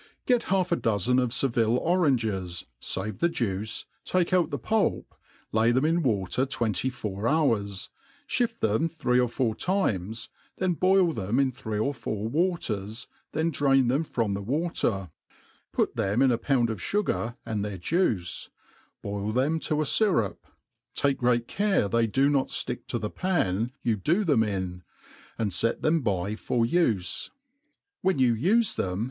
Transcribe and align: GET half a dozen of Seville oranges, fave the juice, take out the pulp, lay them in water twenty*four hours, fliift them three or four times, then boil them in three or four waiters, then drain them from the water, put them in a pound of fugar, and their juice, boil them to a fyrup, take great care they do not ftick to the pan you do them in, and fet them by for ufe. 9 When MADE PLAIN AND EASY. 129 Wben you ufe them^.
GET 0.25 0.45
half 0.45 0.71
a 0.71 0.75
dozen 0.75 1.19
of 1.19 1.31
Seville 1.31 1.77
oranges, 1.77 2.65
fave 2.81 3.19
the 3.19 3.29
juice, 3.29 3.85
take 4.03 4.33
out 4.33 4.49
the 4.49 4.57
pulp, 4.57 5.13
lay 5.51 5.71
them 5.71 5.85
in 5.85 6.01
water 6.01 6.43
twenty*four 6.43 7.27
hours, 7.27 7.91
fliift 8.27 8.61
them 8.61 8.89
three 8.89 9.19
or 9.19 9.27
four 9.27 9.53
times, 9.53 10.29
then 10.57 10.73
boil 10.73 11.13
them 11.13 11.39
in 11.39 11.51
three 11.51 11.77
or 11.77 11.93
four 11.93 12.27
waiters, 12.27 13.05
then 13.33 13.51
drain 13.51 13.89
them 13.89 14.03
from 14.03 14.33
the 14.33 14.41
water, 14.41 15.11
put 15.71 15.95
them 15.95 16.23
in 16.23 16.31
a 16.31 16.37
pound 16.39 16.71
of 16.71 16.79
fugar, 16.79 17.35
and 17.45 17.63
their 17.63 17.77
juice, 17.77 18.49
boil 19.03 19.31
them 19.31 19.59
to 19.59 19.81
a 19.81 19.85
fyrup, 19.85 20.37
take 20.95 21.17
great 21.19 21.47
care 21.47 21.87
they 21.87 22.07
do 22.07 22.27
not 22.27 22.47
ftick 22.47 22.87
to 22.87 22.97
the 22.97 23.11
pan 23.11 23.71
you 23.83 23.95
do 23.95 24.23
them 24.23 24.41
in, 24.41 24.81
and 25.37 25.53
fet 25.53 25.83
them 25.83 26.01
by 26.01 26.33
for 26.35 26.65
ufe. 26.65 26.71
9 26.73 26.73
When 26.81 26.95
MADE 26.95 26.95
PLAIN 26.95 26.95
AND 26.97 27.01
EASY. 27.03 27.29
129 28.01 28.13
Wben 28.13 28.19
you 28.19 28.35
ufe 28.35 28.75
them^. 28.75 28.99